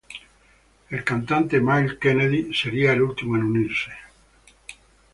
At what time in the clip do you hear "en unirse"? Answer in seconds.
3.37-3.91